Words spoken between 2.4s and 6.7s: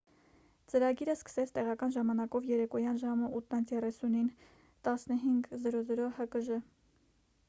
երեկոյան ժամը 8:30-ին 15.00 հկժ: